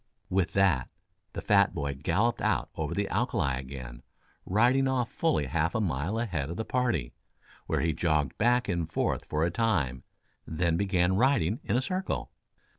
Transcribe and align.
With 0.31 0.53
that, 0.53 0.89
the 1.33 1.43
fat 1.43 1.75
boy 1.75 1.93
galloped 1.93 2.41
out 2.41 2.71
over 2.73 2.95
the 2.95 3.07
alkali 3.09 3.53
again, 3.59 4.01
riding 4.47 4.87
off 4.87 5.11
fully 5.11 5.45
half 5.45 5.75
a 5.75 5.79
mile 5.79 6.17
ahead 6.17 6.49
of 6.49 6.57
the 6.57 6.65
party, 6.65 7.13
where 7.67 7.81
he 7.81 7.93
jogged 7.93 8.35
back 8.39 8.67
and 8.67 8.91
forth 8.91 9.25
for 9.25 9.43
a 9.45 9.51
time, 9.51 10.01
then 10.47 10.75
began 10.75 11.17
riding 11.17 11.59
in 11.63 11.77
a 11.77 11.83
circle. 11.83 12.31